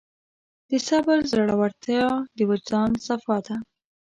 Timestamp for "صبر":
0.87-1.17